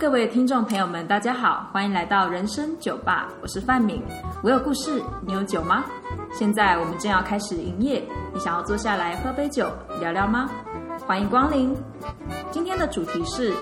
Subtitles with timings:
[0.00, 4.02] 各位听众朋友们，大家好，欢迎来到人生酒吧，我是范敏。
[4.42, 5.84] 我有故事，你有酒吗？
[6.32, 10.48] 现在我们正要开始营业，你想要坐下来喝杯酒聊聊吗？
[11.06, 11.76] 欢迎光临。
[12.50, 13.52] 今天的主题是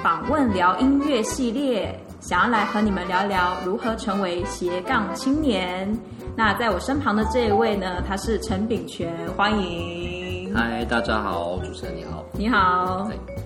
[0.00, 5.92] 访问聊音乐系列，想要来和你们聊聊如何成为斜杠青年。
[6.36, 10.54] 那在我身旁的这一位呢，他是陈炳全，欢迎。
[10.54, 12.24] 嗨，大家好，主持人你好。
[12.34, 13.37] 你好对。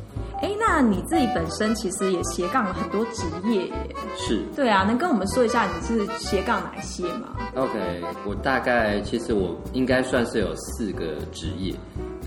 [0.43, 3.73] 哎，那你自己本身其实也斜杠了很多职业耶。
[4.17, 11.73] 是对啊，能跟我们说一下你是斜杠哪些吗？OK，我大概其实我应该算是有四个职业。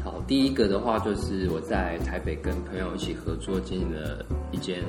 [0.05, 4.83] 好，第一个的话就是我在台北跟朋友一起合作经营了一间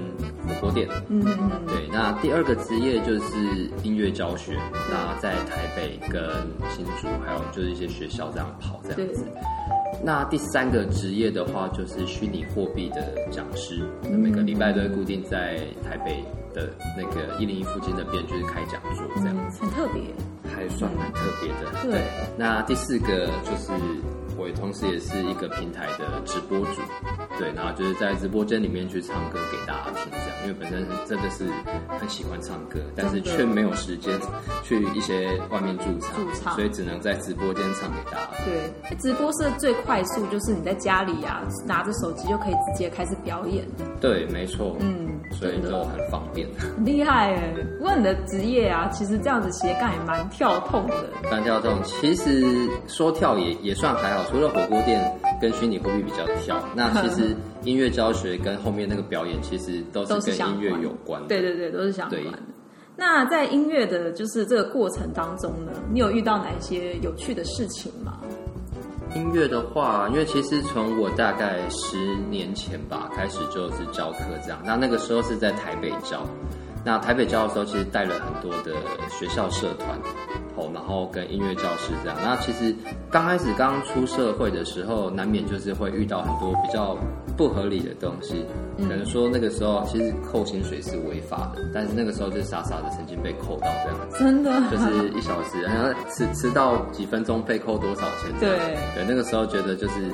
[0.46, 0.86] 火锅店。
[1.08, 3.34] 嗯嗯嗯，对，那第二个职业就是
[3.82, 4.52] 音乐教学，
[4.90, 6.22] 那在台北跟
[6.68, 9.24] 新竹还有就是一些学校这样跑这样子。
[10.04, 20.02] 那第三个职业的话，就是虚拟货币的讲师，那每个礼拜都会固定在台北的那个一零一附近的边，就是开讲座这样嗯，很特别。
[20.54, 21.90] 还算蛮特别的。
[21.90, 22.00] 对
[22.38, 23.72] 那第四个就是
[24.46, 26.80] 我同时也是一个平台的直播主，
[27.36, 31.44] 对，然后就是在直播间里面去唱歌给大家听，这样，因为本身真的是
[31.98, 34.16] 很喜欢唱歌，但是却没有时间
[34.62, 38.54] 去一些外面驻唱，驻唱所以只能在直播间唱给大家听。
[38.88, 43.66] 对，直播是最快速，就是你在家里啊，拿着手机就可以直接开始表演，
[44.00, 46.48] 对，没错，嗯，所以就很方便。
[46.56, 47.52] 很厉害哎。
[47.78, 50.94] 不过你的职业啊，其实这样子斜杠也蛮跳痛的。
[51.30, 52.44] 蛮跳动其实
[52.86, 55.02] 说跳也也算还好，除了火锅店
[55.40, 57.34] 跟虚拟货币比较跳， 那其实
[57.64, 61.28] 音乐教学跟后面那个表演其实都都是是跟音乐有关的。
[61.28, 62.38] 对对对，都是相关对的。
[62.98, 68.20] 那在音乐的，就是这个过程当中呢，你有遇到哪一些有趣的事情吗？
[69.14, 71.96] 音乐的话，因为其实从我大概十
[72.28, 76.26] 年前吧开始就是教课这样，那那个时候是在台北教，
[76.84, 78.74] 那台北教的时候其实带了很多的
[79.08, 79.98] 学校社团，
[80.56, 82.18] 哦，然后跟音乐教师这样。
[82.22, 82.74] 那其实
[83.10, 86.96] 刚开始刚出社会的时候，难免就是会遇到很多比较
[87.36, 88.44] 不合理的东西，
[88.78, 94.18] 可能说那个时候其实扣薪水是违法的，但是那个时候就傻傻的曾经被扣到这样子。
[94.18, 98.32] 真的，就是一小时，然后迟迟到几分钟被扣多少钱？
[98.40, 98.58] 对
[98.94, 100.10] 对，那个时候觉得就是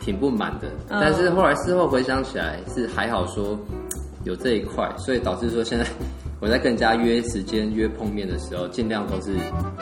[0.00, 3.58] 挺不满的，嗯但是后来事后回想起来是还好说
[4.24, 5.84] 有这一块，所以导致说现在
[6.40, 9.34] 我在跟人家约时间约碰面的时候，尽量都是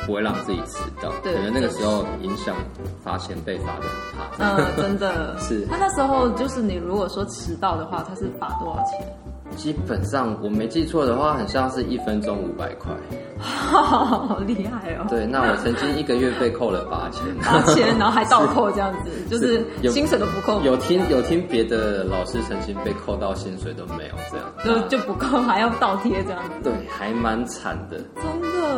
[0.04, 2.56] 不会让自己迟到，对可能那个时候影响
[3.02, 4.56] 罚钱被罚的很怕。
[4.56, 9.06] 嗯，真的 是他那时候就是你如果说迟到的话，他是罚多少钱？
[9.56, 12.92] 基本上我没记错的话，很像是一分钟五百块。
[13.38, 15.06] 好厉害哦！
[15.08, 17.22] 对，那我曾经一个月被扣了八千。
[17.38, 26.50] 八千，然后还倒扣这样子，就是薪水都不扣，有听有听别的老师曾经被扣到薪水都没有这样，就就不扣，还要倒贴这样子。
[26.64, 27.98] 对，还蛮惨的。
[28.16, 28.76] 真的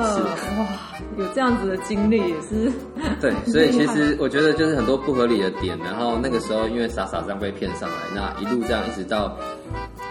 [0.58, 0.66] 哇，
[1.16, 2.70] 有这样子的经历也是。
[3.18, 9.34] 对，所以其实我觉得就是很多不合理的点，然后那个时候因为傻傻这样被骗上来，那一路这样一直到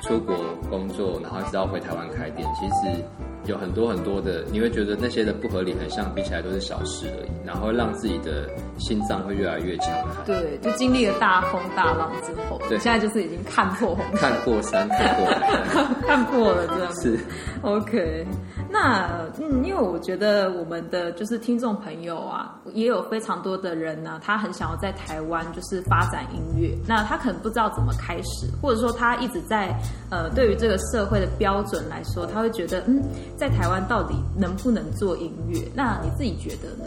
[0.10, 0.36] 出国
[0.72, 3.06] 工作，然后一直到回台湾开店，其实
[3.46, 8.50] 有很多很多的，你会觉得那些的不合理，很像比起来都是小事而已，然后会让自己的
[8.80, 10.26] 心脏会越来越强悍。
[10.26, 12.80] 对，就经历了大风大浪之后，对。
[12.80, 15.64] 现在就是已经看破红，看破山，看破海，
[16.08, 16.92] 看破了这样。
[16.92, 17.16] 子。
[17.16, 17.24] 是。
[17.62, 18.26] OK，
[18.70, 29.76] 那嗯，因为我觉得我们的就是听众朋友啊，也有非常多的人呢、他很想要在台湾就是发展音乐，那他可能不知道怎么开始，或者说他一直在
[30.12, 33.02] 呃，对于这个社会的标准来说，他会觉得嗯，
[33.36, 35.60] 在台湾到底能不能做音乐？
[35.74, 36.86] 那你自己觉得呢？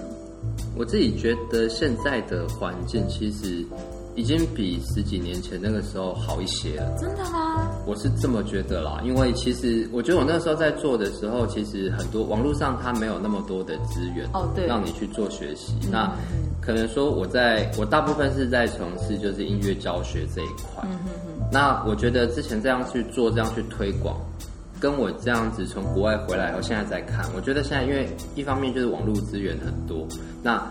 [0.76, 3.64] 我自己觉得现在的环境其实
[4.14, 6.96] 已经比十几年前那个时候好一些了。
[6.98, 7.68] 真的吗？
[7.84, 15.74] 我是这么觉得啦，因为其实我觉得我那时候在做的时候，其实很多网络上它没有那么多的资源，哦对让你去做学习。
[15.90, 16.12] 那
[16.60, 20.88] 可能说我在我大部分是在从事就是音乐教学这一块。
[21.50, 24.16] 那我觉得之前这样去做，这样去推广，
[24.80, 30.06] 跟我这样子从国外回来，我现在在看，我觉得现在因为一方面就是网络资源很多，
[30.42, 30.62] 那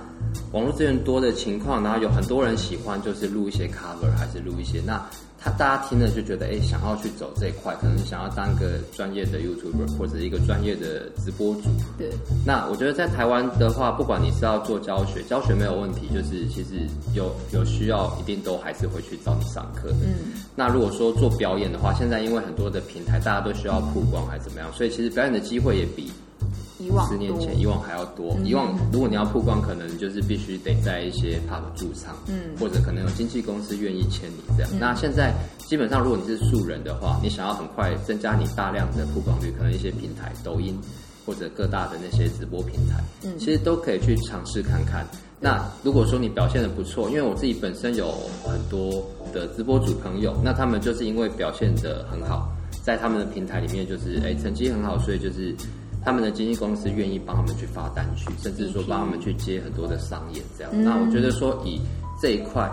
[0.54, 5.00] 网络资源多的情况，然后有很多人喜欢就是录一些 cover，还是录一些，那
[5.44, 11.62] 他大家听了就觉得，哎，想要去走这一块，可能想要当个专业的 YouTuber 或者一个专业的直播主。
[11.98, 12.12] 对，
[12.46, 20.06] 那我觉得在台湾的话，不管你是要做教学，教学没有问题，就是其实有有需要，一定都还是会去找你上课的。
[20.06, 26.12] 嗯，那如果说做表演的话，现在因为很多的平台大家都需要曝光还是怎么样，所以其实表演的机会也比
[26.82, 28.38] 以往十年前以往还要多。
[28.44, 34.72] 以往如果你要曝光，可能就是必须得在一些 pub 驻唱，嗯或者可能有经纪公司愿意签你这样。
[34.80, 40.78] 那现在基本上，如果你是素人的话，你想要很快增加你大量的曝光率，可能一些平台，抖音
[41.26, 45.06] 或者各大的那些直播平台，嗯其实都可以去尝试看看。
[45.44, 48.12] 那如果说你表现的不错，因为我自己本身有
[48.44, 52.48] 很多的直播主朋友，那他们就是因为表现的很好，
[52.84, 55.56] 在他们的平台里面就是哎成绩很好，所以就是
[56.04, 60.72] 他们的经纪公司愿意帮他们去发单曲，甚至说帮他们去接很多的商演这样。
[60.84, 61.80] 那我觉得说以
[62.22, 62.72] 这一块。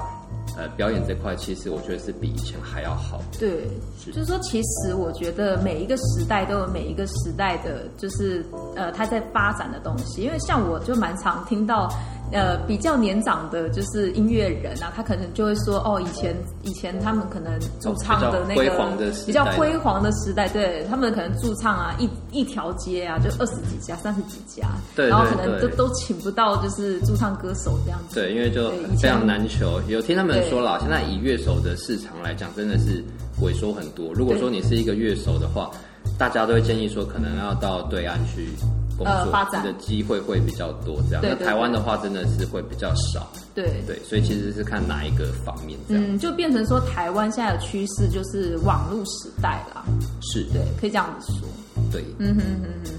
[0.57, 3.21] 呃，表演这块其实我觉得是比以前还要好。
[3.39, 3.69] 对，
[4.03, 10.23] 是就是说，其实我觉得每一个时代都有每一个时代的，就是呃，它在发展的东西。
[10.23, 11.89] 因为像我就蛮常听到，
[12.33, 28.15] 呃，比较年长的，就是音乐人啊，他可能就会说，哦，以前以前他们可能驻唱的那个比较辉煌的时代比较辉煌的时代，对他们可能驻唱啊，一一条街啊，就二十几家、三十几家，对然后可能都都请不到就是驻唱歌手这样子。
[28.15, 29.81] 对，因为就非常难求。
[29.89, 33.05] 有听他们对说了，现在以乐手的市场来讲，真的是
[33.41, 34.13] 萎缩很多。
[34.15, 35.71] 如果说你是一个乐手的话，
[36.19, 38.49] 大家都会建议说，可能要到对岸去
[38.97, 41.03] 工作，呃发展的机会会比较多。
[41.09, 43.31] 这样，那台湾的话，真的是会比较少。
[43.55, 46.05] 对对，所以其实是看哪一个方面这样。
[46.07, 49.85] 嗯，就变成说台湾现在的趋势就是网络时代啦，
[50.23, 51.49] 是，对，可以这样子说。
[51.93, 52.98] 对，嗯哼哼哼哼。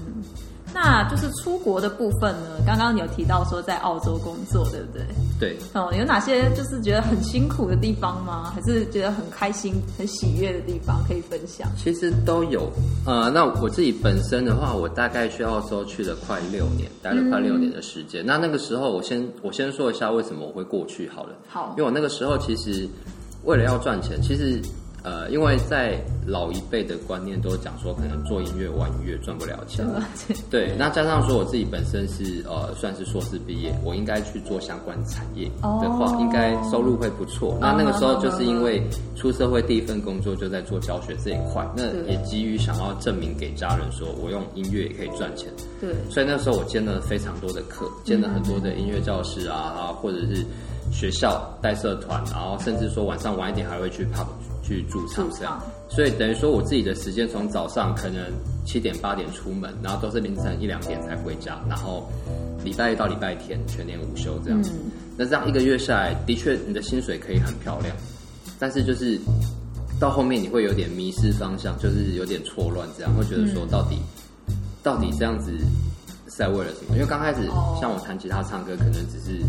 [0.72, 2.62] 那就是出国的部分呢？
[2.66, 5.04] 刚刚你有提到说在澳洲工作，对不对？
[5.38, 5.56] 对。
[5.74, 8.52] 哦，有哪些就是觉得很辛苦的地方吗？
[8.54, 11.68] 还是觉得很开心、很喜悦的地方可以分享？
[11.76, 12.70] 其实都有，
[13.06, 18.24] 呃，那我自己本身的话，我大概去澳洲去了快六年，待了快六年的时间。
[18.24, 21.30] 那那个时候，我先我先说一下为什么我会过去好了。
[21.48, 22.88] 好因为我那个时候其实
[23.44, 24.60] 为了要赚钱，其实
[25.02, 29.86] 呃，因为在老一辈的观念都讲说，可能做音乐玩音乐赚不了钱。
[30.50, 36.16] 对，那加上说我自己本身是呃算是硕士毕业，我应该去做相关产业的话，哦。
[36.20, 37.56] 应该收入会不错。
[37.60, 38.82] 那那个时候就是因为
[39.16, 45.50] 出社会第一份工作就在做教学这一块，那也急于想要证明给家人说我用音乐也可以赚钱，
[45.80, 50.44] 对，所以那时候我兼了非常多的课，兼了很多的音乐教室啊，啊或者是
[50.92, 54.26] 学校带社团，然后甚至说晚上晚一点还会去 pub
[54.70, 55.60] 去驻唱这样。
[55.88, 58.22] 所以等于说我自己的时间从早上可能
[58.64, 62.08] 七点八点出门，然后都是凌晨一两点才回家，然后
[62.64, 64.62] 礼拜一到礼拜天全年无休这样。
[65.16, 67.94] 那这样一个月下来，的确你的薪水可以很漂亮，
[68.58, 69.18] 但是就是
[69.98, 73.98] 到后面你会有点迷失方向，就是有点错乱，这样会觉得说到底、
[74.82, 75.50] 到底这样子
[76.28, 76.94] 是在为了什么？
[76.94, 79.44] 因为刚开始哦像我弹吉他唱歌，可能只是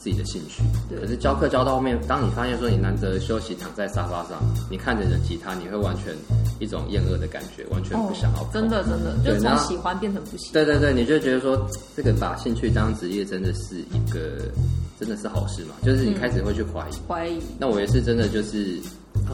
[0.00, 0.62] 自己的兴趣，
[0.98, 6.16] 可是教课教到后面，当你发现说你难得休息躺在沙发上，你看着你的吉他，你会完全
[6.58, 10.52] 一种厌恶的感觉，完全不想要、哦真的真的，就从喜欢变成不喜欢。
[10.54, 14.50] 对对对，你就觉得说这个把兴趣当职业真的是一个
[14.98, 15.74] 真的是好事嘛？
[15.82, 16.92] 就是你开始会去怀疑。
[17.06, 18.80] 怀疑，那我也是真的就是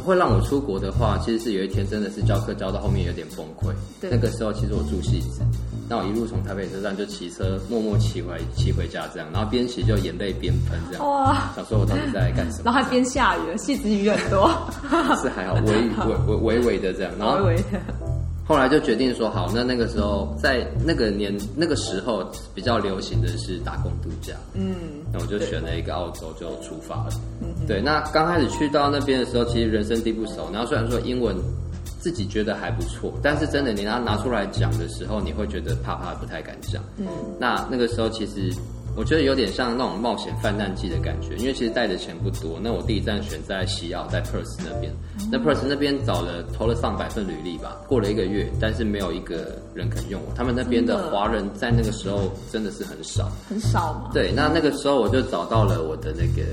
[0.04, 3.72] 会让我出国的话，其实是有一天真的是教课教到后面有点崩溃。
[4.00, 5.42] 对那个时候其实我住戏子，
[5.88, 11.08] 那我一路从台北车站就骑车默默骑回骑回家这样，然后边骑就眼泪边喷这样。
[11.08, 11.50] 哇！
[11.54, 12.62] 想说我到底在干什么？
[12.64, 14.50] 然后还边下雨，戏子雨很多，
[15.22, 15.72] 是还好，微
[16.26, 17.80] 微微微微的这样，然后微微的。
[18.48, 24.72] 后来就决定说好，那那个时候在那个年那个时候比较流行的是打工度假，嗯，
[25.12, 27.10] 那我就选了一个澳洲就出发了。
[27.66, 31.34] 对，那刚开始去到那边的时候，其实人生地不熟，然后虽然说英文
[32.06, 36.80] 自己觉得还不错，但是真的你拿拿出来讲的时候，你会觉得怕怕，不太敢讲。
[36.98, 37.04] 嗯，
[37.36, 38.56] 那那个时候其实
[38.96, 42.60] 我觉得有点像那种冒险泛滥季的感觉，因为其实带的钱不多。
[42.62, 44.94] 那我第一站选在西澳，在 Perth 那边。
[45.32, 50.32] 那 Perth 那边找了投了上百份履历吧，过了一个月，但是没有一个人肯用我。
[50.36, 53.28] 他们那边的华人在那个时候真的是很少。
[53.48, 54.10] 很少嘛。
[54.14, 56.46] 对，那那个时候我就找到了我的那个，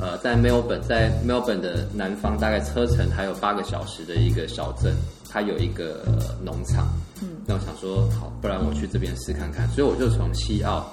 [0.00, 4.94] 呃，在 Melbourne，在 Melbourne 的南方，大概车程还有八个小时的一个小镇，
[5.30, 6.86] 它有一个、呃农场。
[7.22, 9.66] 嗯，那我想说，好，不然我去这边试看看。
[9.68, 10.84] 所以我就从西澳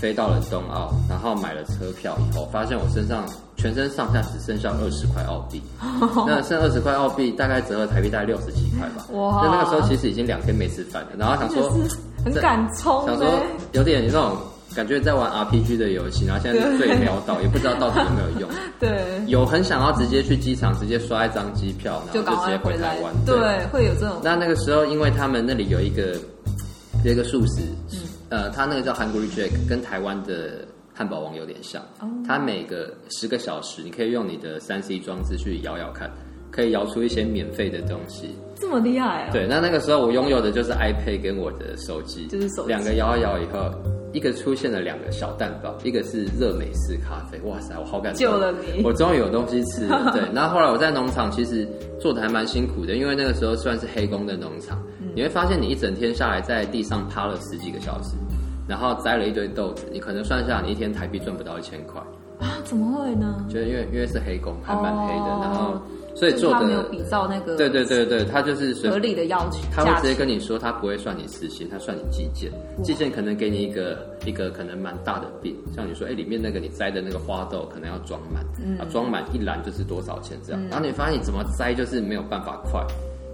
[0.00, 3.24] 飞到了东澳，然后买了车票以后，发现我身上
[3.56, 5.60] 全身上下只剩下二十块澳币。
[6.26, 9.06] 那剩二十块澳币，大概折合台币大概六十几块吧。
[9.12, 11.72] 哇就那个时候其实已经两天没吃饭了，然后想说。
[12.24, 14.36] 很敢冲想说欸有点那种
[14.76, 18.50] 感觉在玩 RPG 的游戏，然后现在是最潦倒，也不知道到底有没有用。
[18.78, 23.14] 对，有很想要直接去机场直接刷一张机票，然后就直接回台湾。。
[23.24, 24.20] 对，会有这种。
[24.22, 26.14] 那那个时候，因为他们那里有一个
[27.04, 27.62] 有一个素食，
[28.28, 31.82] 呃，他那个叫 Hungry Jack，跟台湾的汉堡王有点像。
[32.26, 36.10] 他每个十个小时，你可以用你的三 C 装置去摇摇看，
[36.56, 38.34] 可以摇出一些免费的东西。
[38.58, 39.30] 这么厉害啊！
[39.30, 43.70] 对，那那个时候我拥有的就是 iPad 跟我的手机，就是手机两个摇一摇以后，
[44.14, 50.10] 一个出现了两个小蛋糕，一个是热美式咖啡，哇塞，我好感动，救了你我终于有东西吃了。
[50.16, 51.68] 对，那后来我在农场其实
[52.00, 58.16] 做的还蛮辛苦的，因为那个时候算是黑工的农场，嗯你会发现你一整天下来在地上趴了十几个小时，
[58.66, 62.00] 然后摘了一堆豆子，你可能算下来你一天台币赚不到一千块，
[62.40, 63.44] 啊，怎么会呢？
[63.50, 65.78] 就是因为因为是黑工，还蛮黑的，哦然后
[66.16, 66.82] 所以做的他没有。
[66.84, 72.50] 比照那个对对对对，他就是合理的要求，他会直接跟你说，他不会算你时薪，他算你计件。
[72.82, 80.62] 计件可能给你一个一个可能蛮大的饼，像你说，哎、里面那个你摘的那个花豆可能要装满，嗯啊，装满一篮就是多少钱这样。
[80.70, 82.84] 然后你发现你怎么摘就是没有办法快，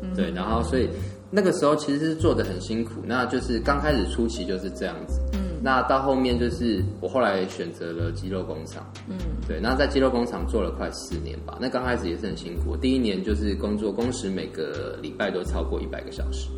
[0.02, 0.88] 嗯对，然后所以
[1.30, 9.16] 那个时候其实是做的很辛苦，那就是刚开始初期就是这样子，嗯，那到后面就是我后来选择了肌肉工厂，嗯，
[9.46, 16.48] 对，那在肌肉工厂做了快四年吧，那刚开始也是很辛苦，第一年就是工作工时每个礼拜都超过一百个小时，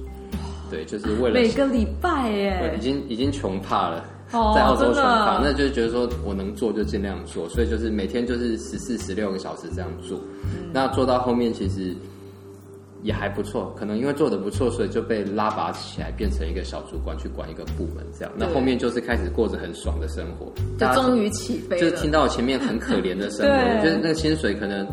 [0.70, 10.18] 对，就是为了每个礼拜耶，已耶，经已经穷怕了，哦在澳洲穷怕，那就是觉得说我能做就尽量做，所以就是每天就是十四、十六个小时这样做。
[10.44, 10.70] 嗯。
[10.72, 11.94] 那做到后面其实
[13.04, 18.32] 也还不错，可能因为做的不错，所以就被拉拔起来，变成一个小主管去管一个部门这样。
[18.34, 21.82] 那后面就是开始过着很爽的生活，就终于起飞了。
[21.82, 24.86] 就是听到前面很可怜的生活， 对就是那个薪水可能，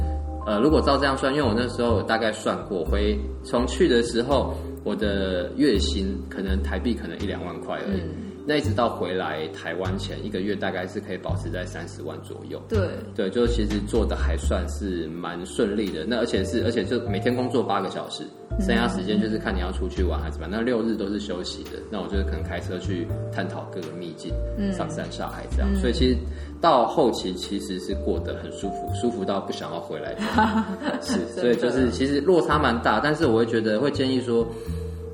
[0.46, 4.54] 呃，如果照这样算，因为我那时候我大概算过，回从去的时候，
[4.84, 8.02] 我的月薪可能台币可能一两万块而已。
[8.02, 12.62] 嗯那一直到回来台湾前一个月，大概是可以保持在三十万左右。
[12.68, 12.80] 对，
[13.16, 16.06] 对，就其实做的还算是蛮顺利的。
[16.08, 18.24] 那而且是，而且就每天工作八个小时，
[18.60, 20.58] 剩下时间就是看你要出去玩还是怎么样。
[20.58, 24.34] 那六日都是休息的，那我就是可能开车去探讨各个秘境，
[24.74, 25.76] 上山下海这样。
[25.76, 26.18] 所以其实
[26.60, 30.16] 到后期其实是过得很舒服，舒服到不想要回来。
[31.02, 34.48] 是，所以就是其实落差蛮大，但是我会觉得会建议说。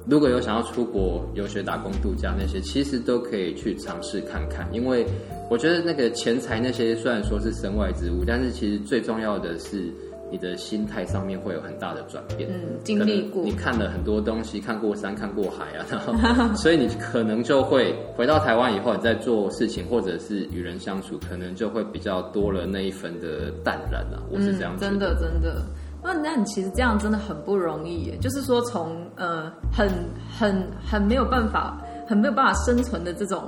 [0.10, 5.06] 如果有想要出国游学、打工、度假那些，其实都可以去尝试看看，因为
[5.50, 9.92] 我觉得那个钱财那些虽然说是身外之物，但是其实最重要的是
[10.32, 12.50] 你的心态上面会有很大的转变。
[12.50, 16.00] 嗯，经历过你看了很多东西，看过山，看过海啊，然
[16.34, 24.24] 后所以你可能就会回到台湾以后，你在做事情或者是与人相处，可能就会比较多了那一份的淡然啊。
[24.32, 25.64] 我是这样嗯，真的真的。
[26.04, 29.89] 那那你其实这样真的很不容易，就是说从呃很
[30.38, 31.77] 很很没有办法，
[32.08, 33.44] 很没有办法生存的这种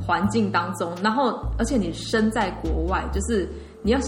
[0.00, 3.48] 环境当中，然后而且你身在国外，就是
[3.82, 3.98] 你要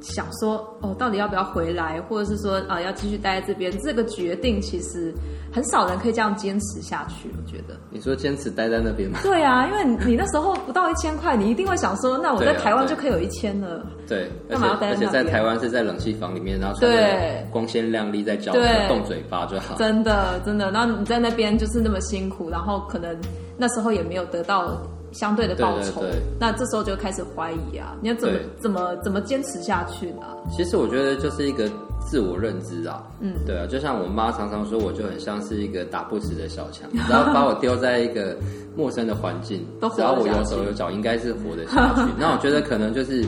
[0.00, 5.12] 想说哦，到底要不要回来，或者是说啊、要继续待在这边，这个决定其实
[5.52, 7.74] 很少人可以这样坚持下去，我觉得。
[7.90, 9.18] 你说坚持待在那边吗？
[9.22, 13.84] 对啊，因为你那时候不到一千块，你一定会想说，那我在台湾就可以有一千了。
[14.08, 19.74] 对，而干嘛要待且而且在台湾是在冷气房里面，然后穿对着光鲜亮丽在教对课，动嘴巴就好。
[19.76, 23.16] 真的真的，然后你在那边就是那么辛苦，然后可能
[23.56, 24.80] 那时候也没有得到
[25.12, 26.20] 相对的报酬，对对对。
[26.38, 31.68] 那这时候就开始怀疑啊，你要怎么怎么怎么坚持下去呢、其实我觉得就是一个
[32.00, 38.36] 自我认知啊，嗯，对啊，就像我妈常常说，我就很像是一个打不死的小强， 然后把我丢在一个
[38.76, 42.10] 陌生的环境都，活只要我有手有脚，应该是活得下去。
[42.18, 43.24] 那我觉得可能就是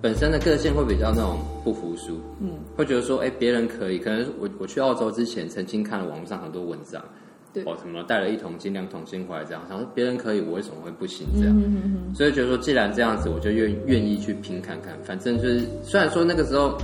[0.00, 7.02] 本身的个性会比较那种不服输，嗯，会觉得说，哎、别人可以，可能我我去澳洲之前曾经看了网络上很多文章。
[7.52, 11.26] 对哦，什么带了一桶金、两桶金回来，这样想说别人可以，我为什么会不行？
[11.34, 14.96] 嗯这样，所以觉得说，既然这样子，我就愿愿意去拼看看。
[15.04, 16.78] 反正就是，虽然说那个时候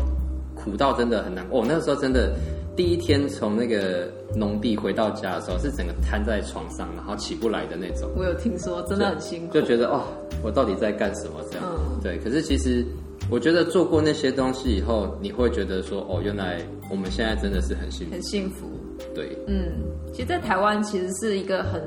[0.54, 2.34] 苦到真的很难过，哦，那个时候真的
[2.76, 10.02] 第一天从那个农地回到家的时候，是整个瘫在床上，然后起不来的那种，我有听说，真的很辛苦，就觉得哦，
[10.42, 11.40] 我到底在干什么？
[11.50, 12.18] 这样，嗯对。
[12.18, 12.84] 可是其实
[13.30, 16.60] 我觉得做过那些东西以后，你会觉得说，哦，原来
[16.90, 18.66] 我们现在真的是很幸福很，幸福。
[19.14, 19.36] 对。
[19.46, 21.82] 嗯，其实，在台湾其实是一个很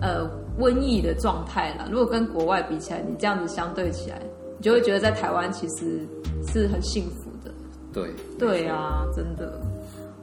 [0.00, 1.86] 呃瘟疫的状态啦。
[1.90, 4.20] 如果跟国外比起来，你这样子相对起来，
[4.58, 6.00] 你就会觉得在台湾其实
[6.46, 7.50] 是很幸福的。
[7.92, 9.60] 对，对啊，真的。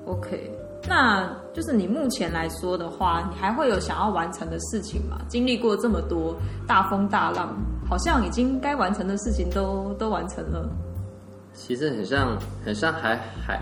[0.06, 0.50] OK，
[0.88, 5.17] 那就是你目前来说的话，你还会有想要完成的事情吗？
[5.27, 6.34] 经历过这么多
[6.65, 7.53] 大风大浪，
[7.86, 10.70] 好像已经该完成的事情都都完成了。
[11.53, 13.60] 其实很像，很像还还，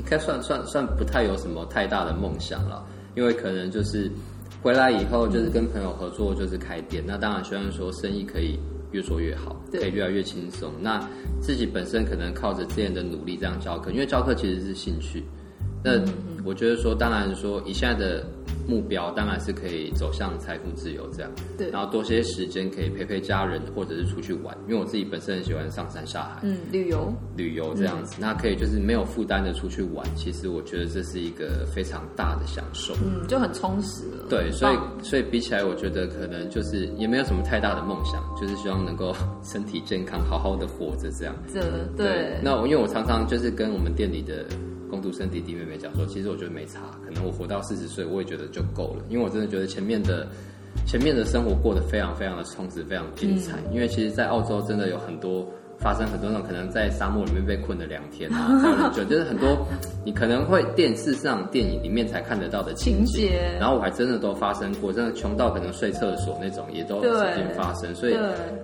[0.00, 4.10] 应该算算算不太有什么太大的梦想了，因为可能就是
[4.62, 7.04] 回来以后就是跟朋友合作，就是开店。
[7.06, 8.58] 那当然希望说生意可以
[8.90, 10.72] 越做越好，对可以越来越轻松。
[10.80, 11.06] 那
[11.40, 15.22] 自己本身可能靠着自己的努力这样教课，因为教课其实是兴趣。
[15.82, 16.00] 那
[16.44, 18.24] 我觉得说，当然说以现在的
[18.66, 21.70] 目标当然是可以走向财富自由这样，对。
[21.70, 26.40] 然后多些时间可以陪陪家人，或者是出去玩，因为我自己本身很喜欢上山下海。
[26.42, 32.94] 嗯，旅游，旅游这样子，那可以就是没有负担的出去玩，其实我觉得这是一个非常大的享受。
[33.04, 34.26] 嗯，就很充实了。
[34.28, 41.34] 对，所以所以比起来，我觉得可能就是也没有什么太大的梦想， 就是希望能够身体健康，好好的活着这样。
[41.52, 41.60] 这
[41.96, 44.44] 对，那我因为我常常就是跟我们店里的
[44.90, 50.28] 工读生弟弟妹妹讲说，其实我觉得没差，可能我活到四十岁，我也觉得就够了，因为我真的觉得前面的
[50.86, 53.58] 前面的生活过得非常非常的充实，非常精彩。
[53.60, 55.48] 嗯因为其实，在澳洲真的有很多。
[55.80, 59.66] 发生很多那种可能在沙漠里面被困了两天啊，还有人就就是很多
[60.04, 68.16] 你可能会电视上、电影里面才看得到的情情，节，然后我还真的都发生过，真的穷到可能睡厕所那种，也都对曾经发生，所以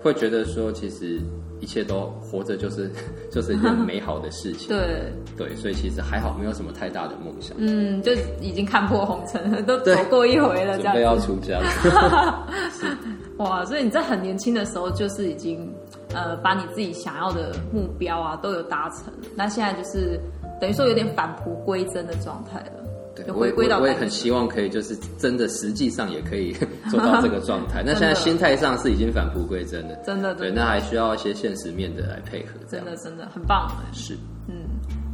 [0.03, 1.19] 会觉得说，其实
[1.61, 2.91] 一切都活着就是
[3.33, 4.69] 就是一件美好的事情。
[4.69, 11.19] 对，对，所以其实还好，没有什么太大的梦想，嗯，就已经看破红尘了，都走过一回了，这样准备要。
[11.19, 11.59] 出家。
[13.39, 15.73] 哇，所以你在很年轻的时候就是已经
[16.15, 20.19] 呃把你自己想要的目标啊都有达成，那现在就是
[20.61, 22.73] 等于说有点返璞归真的状态了，
[23.15, 26.57] 对，回归到我也很希望可以，就是真的实际上也可以
[26.91, 27.83] 做到这个状态。
[27.87, 33.71] 那现在心态上是已经返璞归真了，真的对那还需要一些现实面的来配合，真的真的很棒。
[33.93, 34.17] 是。
[34.49, 34.55] 嗯，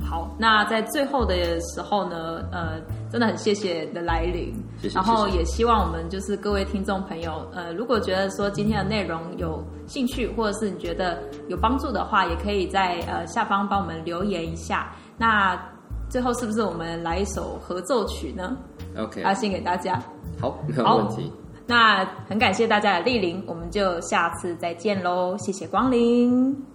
[0.04, 2.78] 好，那在最后的时候呢，呃，
[3.12, 14.90] 真的很谢谢你的来临，谢谢然后也希望我们就是各位听众朋友，呃，如果觉得说今天的内容有兴趣，或者是你觉得有帮助的话，也可以在呃下方帮我们留言一下。
[15.18, 15.54] 那
[16.08, 18.56] 最后是不是我们来一首合奏曲呢
[18.96, 20.02] ？OK，啊献给大家。
[20.40, 21.30] 好，没有好问题。
[21.66, 26.71] 那很感谢大家的莅临，我们就下次再见喽，谢谢光临。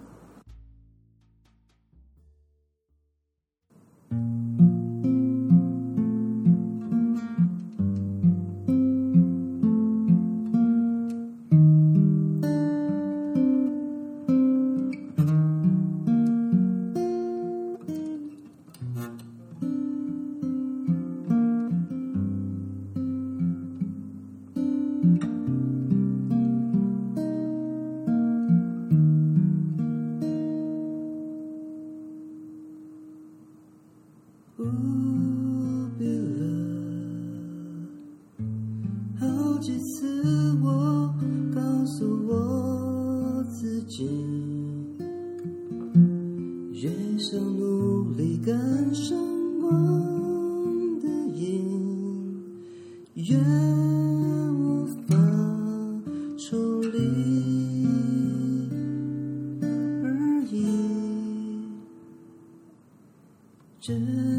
[60.04, 60.66] 而已。
[63.80, 64.37] 只。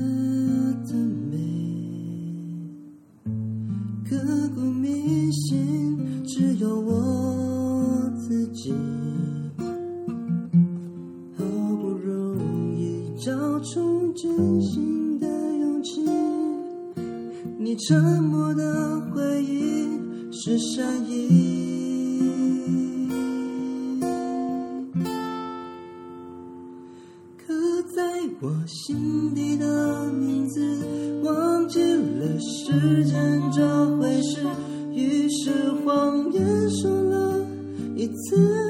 [28.49, 30.59] 我心底的名字，
[31.23, 34.43] 忘记了时间这回事，
[34.91, 35.51] 于是
[35.85, 37.45] 谎言说了
[37.95, 38.68] 一次。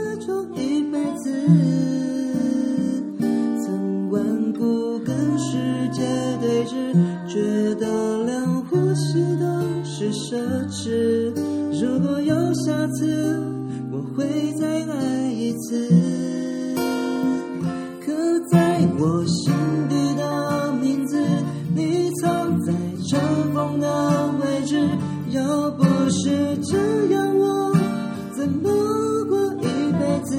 [26.62, 26.78] 这
[27.14, 27.74] 样，我
[28.36, 28.70] 怎么
[29.30, 30.38] 过一辈子？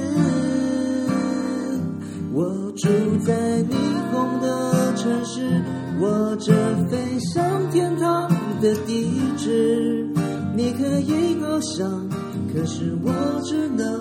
[2.33, 2.87] 我住
[3.25, 3.73] 在霓
[4.11, 5.61] 虹的城市，
[5.99, 6.53] 握着
[6.89, 8.29] 飞向天堂
[8.61, 10.07] 的地址。
[10.55, 12.07] 你可以翱翔，
[12.53, 13.11] 可是我
[13.43, 14.00] 只能